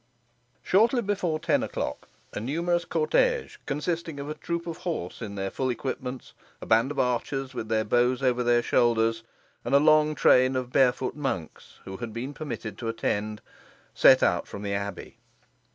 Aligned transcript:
Shortly 0.63 1.03
before 1.03 1.37
ten 1.37 1.61
o'clock 1.61 2.07
a 2.33 2.39
numerous 2.39 2.85
cortège, 2.85 3.57
consisting 3.67 4.19
of 4.19 4.27
a 4.27 4.33
troop 4.33 4.65
of 4.65 4.77
horse 4.77 5.21
in 5.21 5.35
their 5.35 5.51
full 5.51 5.69
equipments, 5.69 6.33
a 6.59 6.65
band 6.65 6.89
of 6.89 6.97
archers 6.97 7.53
with 7.53 7.69
their 7.69 7.83
bows 7.83 8.23
over 8.23 8.41
their 8.41 8.63
shoulders, 8.63 9.21
and 9.63 9.75
a 9.75 9.79
long 9.79 10.15
train 10.15 10.55
of 10.55 10.71
barefoot 10.73 11.15
monks, 11.15 11.77
who 11.85 11.97
had 11.97 12.13
been 12.13 12.33
permitted 12.33 12.79
to 12.79 12.87
attend, 12.87 13.41
set 13.93 14.23
out 14.23 14.47
from 14.47 14.63
the 14.63 14.73
abbey. 14.73 15.17